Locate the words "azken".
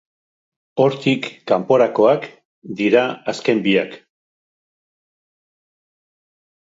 3.35-3.61